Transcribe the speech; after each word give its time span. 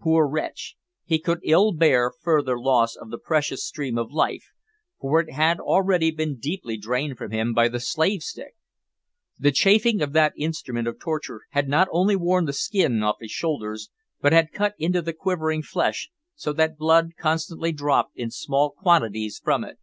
Poor 0.00 0.26
wretch; 0.26 0.74
he 1.04 1.18
could 1.18 1.40
ill 1.44 1.70
bear 1.70 2.10
further 2.22 2.58
loss 2.58 2.96
of 2.96 3.10
the 3.10 3.18
precious 3.18 3.62
stream 3.62 3.98
of 3.98 4.10
life, 4.10 4.52
for 4.98 5.20
it 5.20 5.30
had 5.30 5.60
already 5.60 6.10
been 6.10 6.38
deeply 6.38 6.78
drained 6.78 7.18
from 7.18 7.30
him 7.30 7.52
by 7.52 7.68
the 7.68 7.78
slave 7.78 8.22
stick. 8.22 8.54
The 9.38 9.50
chafing 9.52 10.00
of 10.00 10.14
that 10.14 10.32
instrument 10.38 10.88
of 10.88 10.98
torture 10.98 11.42
had 11.50 11.68
not 11.68 11.88
only 11.92 12.16
worn 12.16 12.46
the 12.46 12.54
skin 12.54 13.02
off 13.02 13.16
his 13.20 13.32
shoulders, 13.32 13.90
but 14.22 14.32
had 14.32 14.50
cut 14.50 14.72
into 14.78 15.02
the 15.02 15.12
quivering 15.12 15.60
flesh, 15.62 16.08
so 16.34 16.54
that 16.54 16.78
blood 16.78 17.10
constantly 17.18 17.70
dropped 17.70 18.16
in 18.16 18.30
small 18.30 18.70
quantities 18.70 19.38
from 19.44 19.62
it. 19.62 19.76